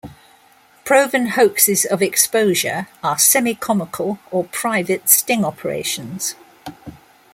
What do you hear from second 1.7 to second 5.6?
of exposure" are semi-comical or private sting